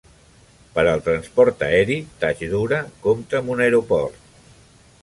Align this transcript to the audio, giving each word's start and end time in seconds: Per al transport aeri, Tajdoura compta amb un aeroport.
Per 0.77 0.85
al 0.93 1.03
transport 1.09 1.61
aeri, 1.67 1.99
Tajdoura 2.25 2.81
compta 3.07 3.43
amb 3.43 3.57
un 3.59 3.65
aeroport. 3.69 4.21